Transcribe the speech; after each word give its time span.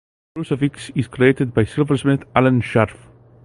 The 0.33 0.39
crucifix 0.39 0.89
is 0.95 1.07
created 1.07 1.53
by 1.53 1.63
silversmith 1.65 2.23
Allan 2.35 2.61
Scharf. 2.63 2.97